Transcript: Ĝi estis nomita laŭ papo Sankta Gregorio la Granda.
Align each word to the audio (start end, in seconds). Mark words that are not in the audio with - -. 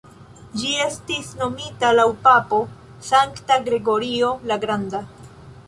Ĝi 0.61 0.69
estis 0.85 1.29
nomita 1.41 1.91
laŭ 1.99 2.07
papo 2.25 2.63
Sankta 3.11 3.61
Gregorio 3.69 4.33
la 4.53 4.59
Granda. 4.67 5.07